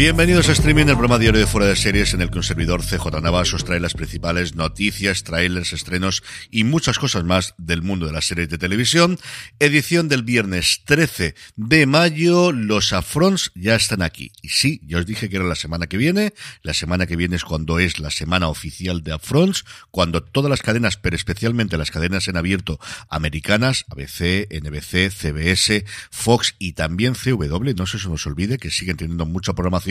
[0.00, 2.80] Bienvenidos a Streaming, el programa diario de fuera de series en el que un servidor
[2.82, 8.06] CJ Navas os trae las principales noticias, trailers, estrenos y muchas cosas más del mundo
[8.06, 9.18] de las series de televisión.
[9.58, 12.50] Edición del viernes 13 de mayo.
[12.50, 14.32] Los Afrons ya están aquí.
[14.40, 16.32] Y sí, ya os dije que era la semana que viene.
[16.62, 20.62] La semana que viene es cuando es la semana oficial de Afrons, cuando todas las
[20.62, 27.74] cadenas, pero especialmente las cadenas en abierto americanas, ABC, NBC, CBS, Fox y también CW,
[27.76, 29.89] no se nos olvide que siguen teniendo mucha programación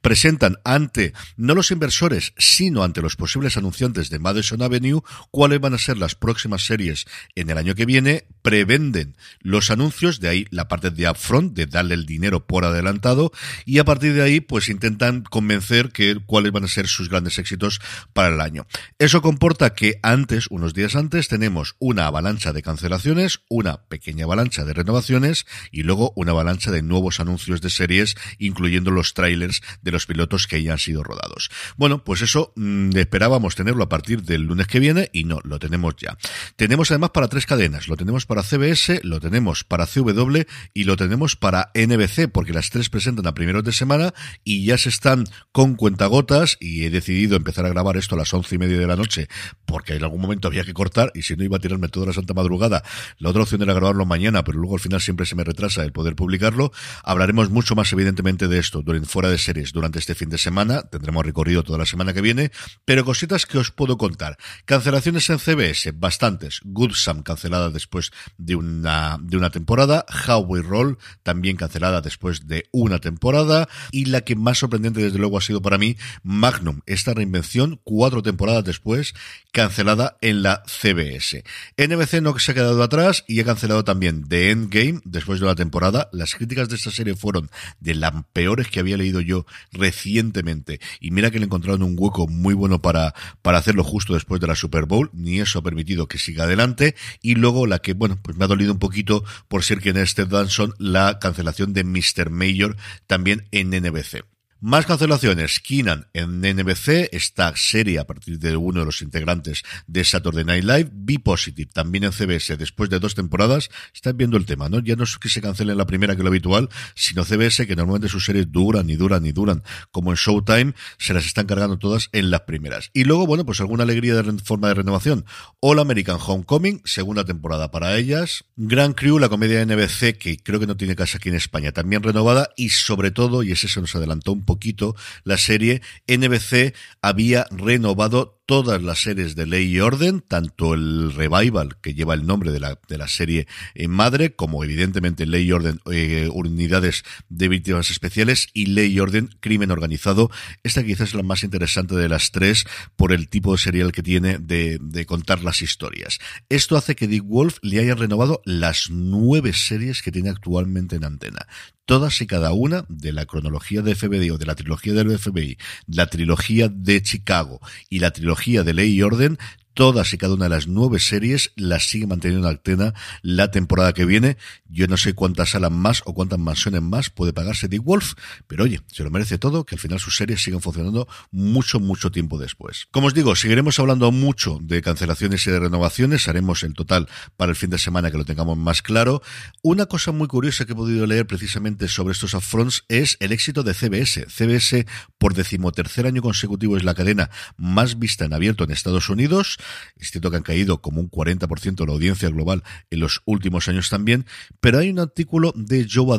[0.00, 5.74] presentan ante no los inversores, sino ante los posibles anunciantes de Madison Avenue cuáles van
[5.74, 10.46] a ser las próximas series en el año que viene, prevenden los anuncios, de ahí
[10.50, 13.32] la parte de upfront, de darle el dinero por adelantado,
[13.64, 17.38] y a partir de ahí pues intentan convencer que cuáles van a ser sus grandes
[17.38, 17.80] éxitos
[18.12, 18.66] para el año.
[18.98, 24.64] Eso comporta que antes, unos días antes, tenemos una avalancha de cancelaciones, una pequeña avalancha
[24.64, 29.90] de renovaciones y luego una avalancha de nuevos anuncios de series, incluyendo los trailers de
[29.90, 31.50] los pilotos que ya han sido rodados.
[31.76, 35.58] Bueno, pues eso mm, esperábamos tenerlo a partir del lunes que viene y no, lo
[35.58, 36.16] tenemos ya.
[36.56, 40.42] Tenemos además para tres cadenas, lo tenemos para CBS, lo tenemos para CW
[40.74, 44.14] y lo tenemos para NBC, porque las tres presentan a primeros de semana
[44.44, 48.32] y ya se están con cuentagotas y he decidido empezar a grabar esto a las
[48.34, 49.28] once y media de la noche,
[49.64, 52.12] porque en algún momento había que cortar y si no iba a tirarme toda la
[52.12, 52.82] santa madrugada.
[53.18, 55.92] La otra opción era grabarlo mañana, pero luego al final siempre se me retrasa el
[55.92, 56.72] poder publicarlo.
[57.04, 60.82] Hablaremos mucho más evidentemente de esto durante fuera de series durante este fin de semana.
[60.82, 62.52] Tendremos recorrido toda la semana que viene,
[62.84, 64.36] pero cositas que os puedo contar.
[64.66, 66.60] Cancelaciones en CBS, bastantes.
[66.64, 70.04] Good Sam cancelada después de una, de una temporada.
[70.28, 73.70] How We Roll también cancelada después de una temporada.
[73.90, 78.22] Y la que más sorprendente desde luego ha sido para mí, Magnum, esta reinvención, cuatro
[78.22, 79.14] temporadas después,
[79.50, 81.42] cancelada en la CBS.
[81.78, 85.54] NBC no se ha quedado atrás y ha cancelado también The Endgame después de una
[85.54, 86.10] temporada.
[86.12, 87.48] Las críticas de esta serie fueron
[87.80, 90.80] de las peores que había leído yo recientemente.
[91.00, 94.46] Y mira que le encontraron un hueco muy bueno para, para hacerlo justo después de
[94.46, 95.10] la Super Bowl.
[95.12, 96.94] Ni eso ha permitido que siga adelante.
[97.22, 100.14] Y luego la que, bueno, pues me ha dolido un poquito por ser quien es
[100.14, 102.30] Ted Danson, la cancelación de Mr.
[102.30, 104.35] Mayor también en NBC.
[104.58, 105.60] Más cancelaciones.
[105.60, 110.64] Keenan en NBC, esta serie a partir de uno de los integrantes de Saturday Night
[110.64, 110.90] Live.
[110.94, 113.68] Be Positive, también en CBS, después de dos temporadas.
[113.92, 114.78] Están viendo el tema, ¿no?
[114.78, 117.76] Ya no es que se cancele en la primera que lo habitual, sino CBS, que
[117.76, 121.78] normalmente sus series duran y duran y duran, como en Showtime, se las están cargando
[121.78, 122.88] todas en las primeras.
[122.94, 125.26] Y luego, bueno, pues alguna alegría de forma de renovación.
[125.60, 128.46] All American Homecoming, segunda temporada para ellas.
[128.56, 131.72] Grand Crew, la comedia de NBC, que creo que no tiene casa aquí en España,
[131.72, 132.48] también renovada.
[132.56, 138.35] Y sobre todo, y ese se nos adelantó un poquito la serie, NBC había renovado
[138.46, 142.60] todas las series de Ley y Orden, tanto el revival que lleva el nombre de
[142.60, 147.90] la, de la serie en madre, como evidentemente Ley y Orden eh, Unidades de Víctimas
[147.90, 150.30] Especiales y Ley y Orden Crimen Organizado.
[150.62, 152.64] Esta quizás es la más interesante de las tres
[152.94, 156.20] por el tipo de serial que tiene de, de contar las historias.
[156.48, 161.04] Esto hace que Dick Wolf le haya renovado las nueve series que tiene actualmente en
[161.04, 161.46] antena
[161.86, 165.56] todas y cada una de la cronología de FBI o de la trilogía del FBI,
[165.86, 169.38] la trilogía de Chicago y la trilogía de Ley y Orden,
[169.76, 173.92] todas y cada una de las nueve series las sigue manteniendo en antena la temporada
[173.92, 174.38] que viene.
[174.70, 178.14] Yo no sé cuántas salas más o cuántas mansiones más puede pagarse Dick Wolf,
[178.46, 182.10] pero oye, se lo merece todo, que al final sus series sigan funcionando mucho, mucho
[182.10, 182.88] tiempo después.
[182.90, 187.06] Como os digo, seguiremos hablando mucho de cancelaciones y de renovaciones, haremos el total
[187.36, 189.20] para el fin de semana que lo tengamos más claro.
[189.62, 193.62] Una cosa muy curiosa que he podido leer precisamente sobre estos upfronts es el éxito
[193.62, 194.24] de CBS.
[194.30, 194.86] CBS
[195.18, 197.28] por decimotercer año consecutivo es la cadena
[197.58, 199.58] más vista en abierto en Estados Unidos.
[199.98, 203.68] Es cierto que han caído como un 40% de la audiencia global en los últimos
[203.68, 204.26] años también,
[204.60, 206.18] pero hay un artículo de Joe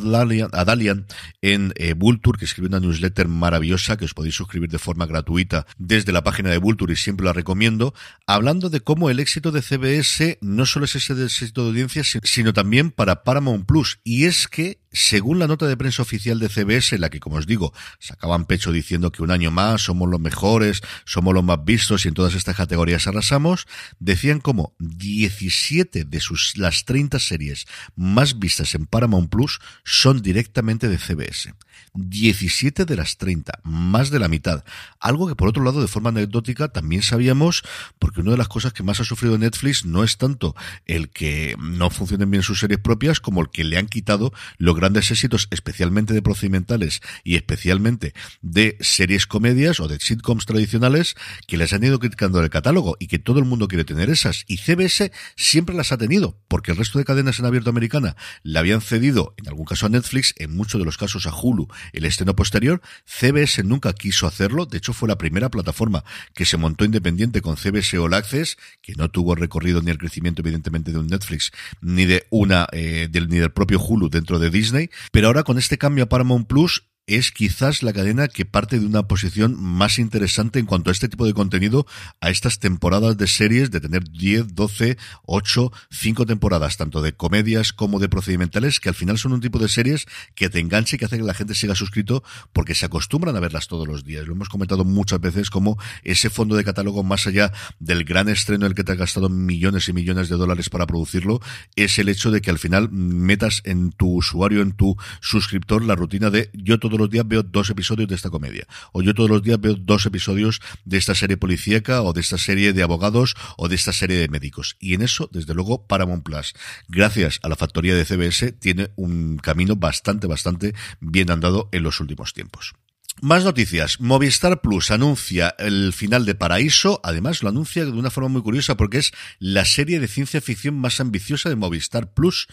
[0.52, 1.06] Adalian,
[1.42, 5.66] en eh, Vulture que escribió una newsletter maravillosa que os podéis suscribir de forma gratuita
[5.78, 7.94] desde la página de Vulture y siempre la recomiendo,
[8.26, 12.54] hablando de cómo el éxito de CBS no solo es ese éxito de audiencia, sino
[12.54, 14.00] también para Paramount Plus.
[14.04, 17.46] Y es que según la nota de prensa oficial de CBS, la que, como os
[17.46, 22.04] digo, sacaban pecho diciendo que un año más somos los mejores, somos los más vistos
[22.04, 23.68] y en todas estas categorías arrasamos,
[24.00, 30.88] decían como 17 de sus las 30 series más vistas en Paramount Plus son directamente
[30.88, 31.54] de CBS.
[31.94, 34.64] 17 de las 30, más de la mitad.
[35.00, 37.64] Algo que por otro lado, de forma anecdótica, también sabíamos,
[38.00, 40.56] porque una de las cosas que más ha sufrido Netflix no es tanto
[40.86, 44.76] el que no funcionen bien sus series propias, como el que le han quitado los
[44.88, 51.58] grandes éxitos, especialmente de procedimentales y especialmente de series comedias o de sitcoms tradicionales, que
[51.58, 54.46] les han ido criticando el catálogo y que todo el mundo quiere tener esas.
[54.48, 58.60] Y CBS siempre las ha tenido, porque el resto de cadenas en abierto americana le
[58.60, 62.06] habían cedido, en algún caso a Netflix, en muchos de los casos a Hulu, el
[62.06, 62.82] estreno posterior.
[63.06, 67.58] CBS nunca quiso hacerlo, de hecho fue la primera plataforma que se montó independiente con
[67.58, 71.52] CBS All Access, que no tuvo recorrido ni el crecimiento evidentemente de un Netflix,
[71.82, 74.67] ni de una, eh, del, ni del propio Hulu dentro de Disney,
[75.12, 78.86] pero ahora con este cambio a Paramount Plus es quizás la cadena que parte de
[78.86, 81.88] una posición más interesante en cuanto a este tipo de contenido,
[82.20, 87.72] a estas temporadas de series, de tener 10, 12, 8, 5 temporadas, tanto de comedias
[87.72, 90.06] como de procedimentales, que al final son un tipo de series
[90.36, 93.40] que te enganche y que hace que la gente siga suscrito porque se acostumbran a
[93.40, 94.28] verlas todos los días.
[94.28, 98.66] Lo hemos comentado muchas veces como ese fondo de catálogo, más allá del gran estreno
[98.66, 101.40] en el que te has gastado millones y millones de dólares para producirlo,
[101.78, 105.96] es el hecho de que al final metas en tu usuario, en tu suscriptor, la
[105.96, 108.68] rutina de yo todo los días veo dos episodios de esta comedia.
[108.92, 112.38] O yo todos los días veo dos episodios de esta serie policíaca o de esta
[112.38, 114.78] serie de abogados o de esta serie de médicos.
[114.80, 116.54] Y en eso, desde luego, Paramount Plus,
[116.88, 122.00] gracias a la factoría de CBS, tiene un camino bastante, bastante bien andado en los
[122.00, 122.74] últimos tiempos.
[123.22, 124.00] Más noticias.
[124.00, 127.02] Movistar Plus anuncia el final de Paraíso.
[127.04, 130.76] Además, lo anuncia de una forma muy curiosa porque es la serie de ciencia ficción
[130.76, 132.48] más ambiciosa de Movistar Plus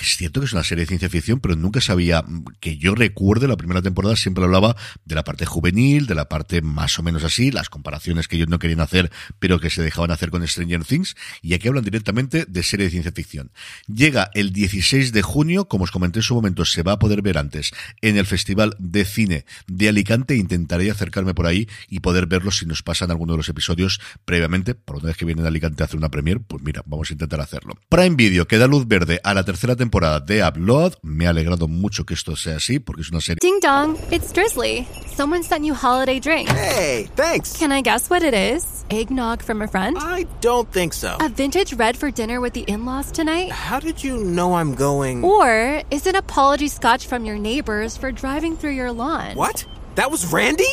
[0.00, 2.24] es cierto que es una serie de ciencia ficción, pero nunca sabía
[2.60, 4.74] que yo recuerde la primera temporada siempre hablaba
[5.04, 8.48] de la parte juvenil, de la parte más o menos así, las comparaciones que ellos
[8.48, 12.46] no querían hacer, pero que se dejaban hacer con Stranger Things, y aquí hablan directamente
[12.46, 13.52] de serie de ciencia ficción.
[13.86, 17.20] Llega el 16 de junio, como os comenté en su momento, se va a poder
[17.20, 22.26] ver antes en el Festival de Cine de Alicante, intentaré acercarme por ahí y poder
[22.26, 25.48] verlo si nos pasan alguno de los episodios previamente, por una vez que viene de
[25.48, 27.74] Alicante a hacer una premier, pues mira, vamos a intentar hacerlo.
[27.90, 30.94] Prime Video que da luz verde a la tercera temporada temporada de Upload.
[31.02, 33.38] Me ha alegrado mucho que esto sea así porque es una serie.
[33.40, 34.86] Ding dong, it's Drizzly.
[35.06, 36.48] Someone sent you holiday drink.
[36.48, 37.58] Hey, thanks.
[37.58, 38.84] Can I guess what it is?
[38.90, 39.96] Eggnog from a friend?
[39.98, 41.16] I don't think so.
[41.20, 43.50] A vintage red for dinner with the in-laws tonight?
[43.50, 45.24] How did you know I'm going?
[45.24, 49.34] Or is it apology scotch from your neighbors for driving through your lawn?
[49.34, 49.66] What?
[49.96, 50.72] That was Randy?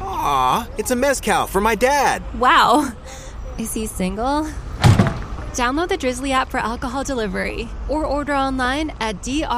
[0.00, 2.22] Aw, it's a mezcal for my dad.
[2.40, 2.90] Wow.
[3.58, 4.48] Is he single?
[5.54, 9.50] Download the Drizzly app for alcohol delivery or order online at drizly.com.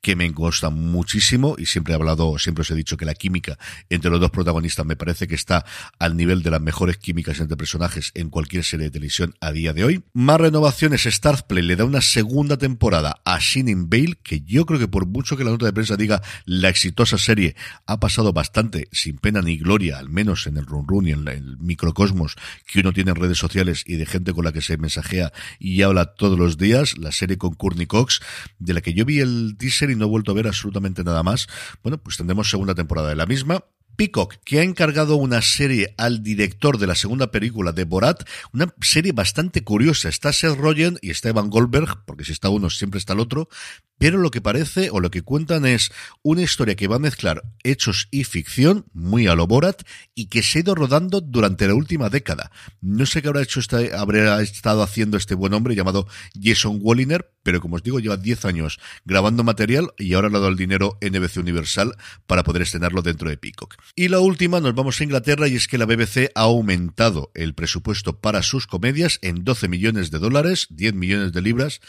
[0.00, 3.58] Que me gusta muchísimo y siempre he hablado, siempre os he dicho que la química
[3.90, 5.66] entre los dos protagonistas me parece que está
[5.98, 9.74] al nivel de las mejores químicas entre personajes en cualquier serie de televisión a día
[9.74, 10.04] de hoy.
[10.14, 14.88] Más renovaciones, Starplay le da una segunda temporada a Shining Bale, que yo creo que
[14.88, 19.18] por mucho que la nota de prensa diga la exitosa serie ha pasado bastante sin
[19.18, 22.36] pena ni gloria, al menos en el run run y en el microcosmos
[22.66, 25.82] que uno tiene en redes sociales y de gente con la que se mensajea y
[25.82, 28.20] habla todos los días, la serie con Courtney Cox,
[28.58, 31.22] de la que yo vi el teaser y no he vuelto a ver absolutamente nada
[31.22, 31.48] más.
[31.82, 33.64] Bueno, pues tendremos segunda temporada de la misma.
[34.00, 38.74] Peacock, que ha encargado una serie al director de la segunda película de Borat, una
[38.80, 40.08] serie bastante curiosa.
[40.08, 43.50] Está Seth Rogen y está Goldberg, porque si está uno siempre está el otro,
[43.98, 45.92] pero lo que parece o lo que cuentan es
[46.22, 49.82] una historia que va a mezclar hechos y ficción, muy a lo Borat,
[50.14, 52.50] y que se ha ido rodando durante la última década.
[52.80, 56.08] No sé qué habrá hecho este, habrá estado haciendo este buen hombre llamado
[56.42, 60.40] Jason Walliner, pero como os digo, lleva 10 años grabando material y ahora le ha
[60.40, 61.94] dado el dinero NBC Universal
[62.26, 63.76] para poder estrenarlo dentro de Peacock.
[63.96, 67.54] Y la última, nos vamos a Inglaterra y es que la BBC ha aumentado el
[67.54, 71.80] presupuesto para sus comedias en 12 millones de dólares, 10 millones de libras,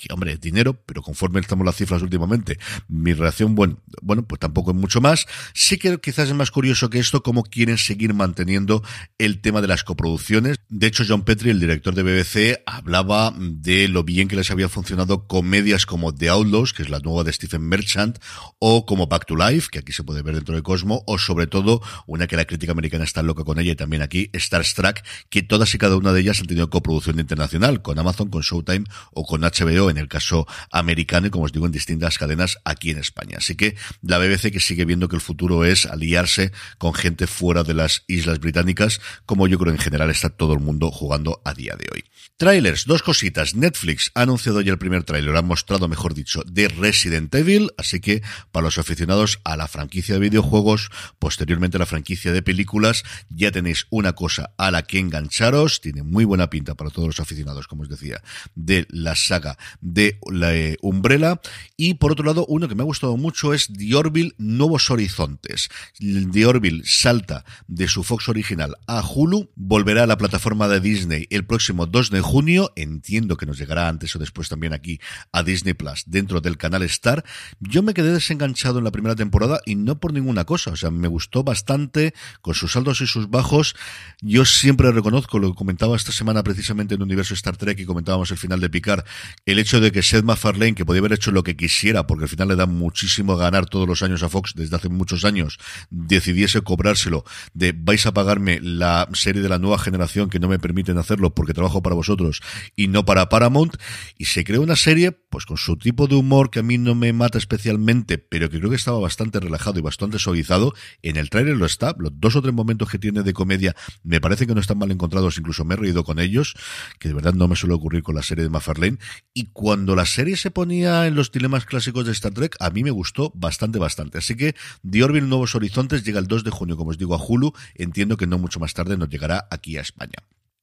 [0.00, 4.70] que hombre, dinero, pero conforme estamos las cifras últimamente, mi reacción, bueno, bueno, pues tampoco
[4.70, 5.26] es mucho más.
[5.52, 8.82] Sí que quizás es más curioso que esto, cómo quieren seguir manteniendo
[9.18, 10.60] el tema de las coproducciones.
[10.68, 14.68] De hecho, John Petrie, el director de BBC, hablaba de lo bien que les había
[14.68, 18.18] funcionado comedias como The Outlaws, que es la nueva de Stephen Merchant,
[18.58, 21.46] o como Back to Life, que aquí se puede ver dentro de Cosmo, o sobre
[21.46, 25.04] todo una que la crítica americana está loca con ella y también aquí, Star Trek,
[25.28, 28.84] que todas y cada una de ellas han tenido coproducción internacional, con Amazon, con Showtime
[29.12, 32.90] o con HBO en el caso americano y como os digo en distintas cadenas aquí
[32.90, 33.38] en España.
[33.38, 37.62] Así que la BBC que sigue viendo que el futuro es aliarse con gente fuera
[37.62, 41.54] de las islas británicas, como yo creo en general está todo el mundo jugando a
[41.54, 42.04] día de hoy.
[42.36, 43.54] Trailers, dos cositas.
[43.54, 48.00] Netflix ha anunciado ya el primer trailer, ha mostrado, mejor dicho, de Resident Evil, así
[48.00, 53.04] que para los aficionados a la franquicia de videojuegos, posteriormente a la franquicia de películas,
[53.28, 57.20] ya tenéis una cosa a la que engancharos, tiene muy buena pinta para todos los
[57.20, 58.22] aficionados, como os decía,
[58.54, 61.40] de la saga de la eh, Umbrella.
[61.76, 65.68] Y por otro lado, uno que me ha gustado mucho es The Orville Nuevos Horizontes.
[65.98, 71.26] The Orville salta de su Fox original a Hulu, volverá a la plataforma de Disney
[71.30, 72.72] el próximo 2 de junio.
[72.76, 75.00] Entiendo que nos llegará antes o después también aquí
[75.32, 77.24] a Disney Plus dentro del canal Star.
[77.60, 80.72] Yo me quedé desenganchado en la primera temporada y no por ninguna cosa.
[80.72, 83.74] O sea, me gustó bastante con sus altos y sus bajos.
[84.20, 88.30] Yo siempre reconozco, lo que comentaba esta semana precisamente en Universo Star Trek y comentábamos
[88.30, 89.04] el final de Picard,
[89.46, 92.28] el hecho de que Seth MacFarlane, que podía haber hecho lo que quisiera, porque al
[92.28, 95.58] final le da muchísimo ganar todos los años a Fox desde hace muchos años,
[95.90, 97.24] decidiese cobrárselo
[97.54, 101.34] de vais a pagarme la serie de la nueva generación que no me permiten hacerlo
[101.34, 102.40] porque trabajo para vosotros
[102.74, 103.76] y no para Paramount,
[104.18, 106.94] y se creó una serie, pues con su tipo de humor que a mí no
[106.94, 110.74] me mata especialmente, pero que creo que estaba bastante relajado y bastante suavizado.
[111.02, 114.20] En el trailer lo está, los dos o tres momentos que tiene de comedia me
[114.20, 116.54] parece que no están mal encontrados, incluso me he reído con ellos,
[116.98, 118.98] que de verdad no me suele ocurrir con la serie de MacFarlane,
[119.34, 122.82] y cuando la serie se ponía en los dilemas clásicos de Star Trek, a mí
[122.82, 124.16] me gustó bastante, bastante.
[124.16, 124.54] Así que
[124.90, 127.52] The Orville Nuevos Horizontes llega el 2 de junio, como os digo, a Hulu.
[127.74, 130.14] Entiendo que no mucho más tarde nos llegará aquí a España.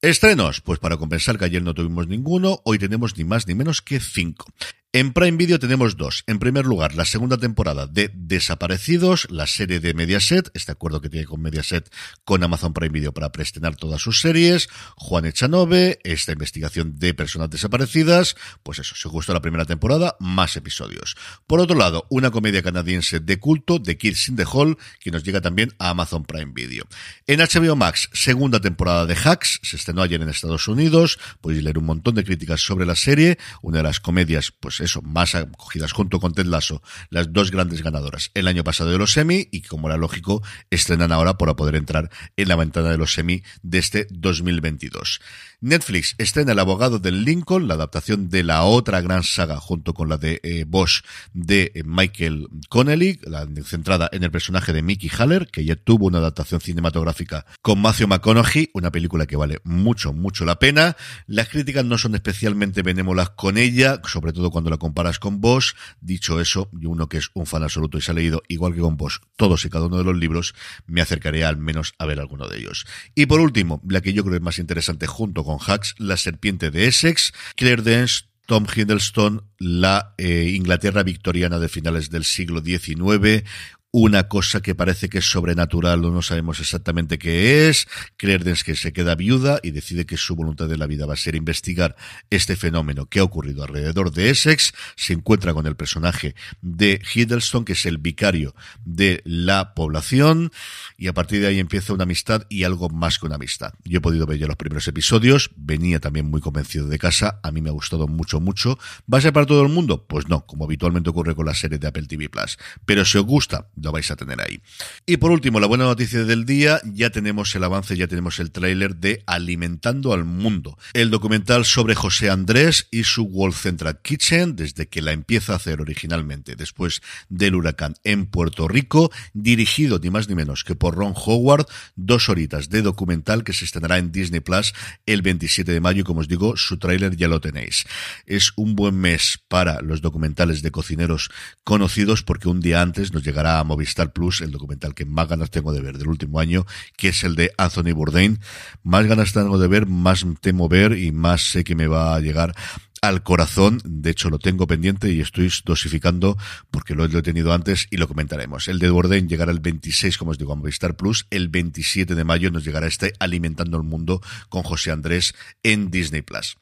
[0.01, 3.83] Estrenos, pues para compensar que ayer no tuvimos ninguno, hoy tenemos ni más ni menos
[3.83, 4.47] que cinco.
[4.93, 6.23] En Prime Video tenemos dos.
[6.27, 11.09] En primer lugar, la segunda temporada de Desaparecidos, la serie de Mediaset, este acuerdo que
[11.09, 16.31] tiene con Mediaset con Amazon Prime Video para preestrenar todas sus series, Juan Echanove, esta
[16.31, 21.17] investigación de personas desaparecidas, pues eso, se gustó la primera temporada, más episodios.
[21.47, 25.21] Por otro lado, una comedia canadiense de culto, de Kids in the Hall, que nos
[25.21, 26.85] llega también a Amazon Prime Video.
[27.27, 31.77] En HBO Max, segunda temporada de Hacks, se estrenó ayer en Estados Unidos, podéis leer
[31.77, 35.91] un montón de críticas sobre la serie, una de las comedias, pues eso, más acogidas
[35.91, 39.61] junto con Ted Lasso, las dos grandes ganadoras el año pasado de los semi y
[39.61, 43.79] como era lógico, estrenan ahora para poder entrar en la ventana de los semi de
[43.79, 45.21] este 2022.
[45.59, 50.07] Netflix estrena El abogado del Lincoln, la adaptación de la otra gran saga junto con
[50.07, 51.01] la de eh, Bosch
[51.33, 56.05] de eh, Michael Connelly, la centrada en el personaje de Mickey Haller, que ya tuvo
[56.05, 60.95] una adaptación cinematográfica con Matthew McConaughey, una película que vale mucho, mucho la pena.
[61.25, 65.73] Las críticas no son especialmente benémolas con ella, sobre todo cuando la comparas con Bosch.
[66.01, 68.81] Dicho eso, yo uno que es un fan absoluto y se ha leído, igual que
[68.81, 70.53] con Bosch, todos y cada uno de los libros,
[70.85, 72.85] me acercaré al menos a ver alguno de ellos.
[73.15, 76.71] Y por último, la que yo creo es más interesante junto con Hacks, La serpiente
[76.71, 83.43] de Essex, Claire Dance, Tom Hiddleston, la eh, Inglaterra victoriana de finales del siglo XIX,
[83.91, 87.87] una cosa que parece que es sobrenatural o no sabemos exactamente qué es.
[88.17, 91.17] Claire que se queda viuda y decide que su voluntad de la vida va a
[91.17, 91.95] ser investigar
[92.29, 94.73] este fenómeno que ha ocurrido alrededor de Essex.
[94.95, 100.51] Se encuentra con el personaje de Hiddleston, que es el vicario de la población,
[100.97, 103.73] y a partir de ahí empieza una amistad y algo más que una amistad.
[103.83, 107.51] Yo he podido ver ya los primeros episodios, venía también muy convencido de casa, a
[107.51, 108.77] mí me ha gustado mucho, mucho.
[109.11, 110.05] ¿Va a ser para todo el mundo?
[110.07, 112.57] Pues no, como habitualmente ocurre con la serie de Apple TV Plus.
[112.85, 114.59] Pero si os gusta lo vais a tener ahí.
[115.05, 118.51] Y por último, la buena noticia del día, ya tenemos el avance, ya tenemos el
[118.51, 124.55] tráiler de Alimentando al Mundo, el documental sobre José Andrés y su World Central Kitchen,
[124.55, 130.09] desde que la empieza a hacer originalmente después del huracán en Puerto Rico, dirigido ni
[130.09, 134.11] más ni menos que por Ron Howard, dos horitas de documental que se estrenará en
[134.11, 134.73] Disney Plus
[135.05, 137.85] el 27 de mayo, como os digo, su tráiler ya lo tenéis.
[138.25, 141.29] Es un buen mes para los documentales de cocineros
[141.63, 145.51] conocidos porque un día antes nos llegará a Movistar Plus el documental que más ganas
[145.51, 148.39] tengo de ver del último año, que es el de Anthony Bourdain.
[148.83, 152.19] Más ganas tengo de ver, más temo ver y más sé que me va a
[152.19, 152.55] llegar
[153.01, 153.81] al corazón.
[153.83, 156.37] De hecho, lo tengo pendiente y estoy dosificando
[156.71, 158.67] porque lo, he tenido antes y lo comentaremos.
[158.67, 161.27] El de Bourdain llegará el 26, como os digo, a Movistar Plus.
[161.29, 165.33] El 27 de mayo nos llegará este Alimentando el Mundo con José Andrés
[165.63, 166.57] en Disney Plus.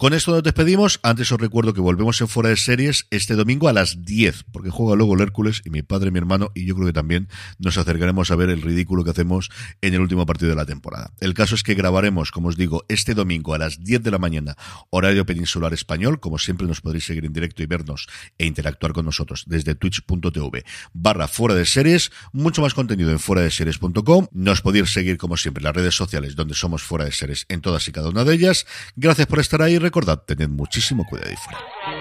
[0.00, 1.00] Con esto nos despedimos.
[1.02, 4.70] Antes os recuerdo que volvemos en Fuera de Series este domingo a las 10, porque
[4.70, 7.26] juega luego el Hércules y mi padre, mi hermano, y yo creo que también
[7.58, 9.50] nos acercaremos a ver el ridículo que hacemos
[9.80, 11.10] en el último partido de la temporada.
[11.18, 14.18] El caso es que grabaremos, como os digo, este domingo a las 10 de la
[14.18, 14.56] mañana,
[14.90, 16.20] horario peninsular español.
[16.20, 18.06] Como siempre, nos podréis seguir en directo y vernos
[18.38, 22.12] e interactuar con nosotros desde twitch.tv barra Fuera de Series.
[22.32, 24.28] Mucho más contenido en fuera de series.com.
[24.30, 27.62] Nos podéis seguir, como siempre, en las redes sociales donde somos Fuera de Series en
[27.62, 28.64] todas y cada una de ellas.
[28.94, 31.97] Gracias por estar ahí recordad, tened muchísimo cuidado y fuera.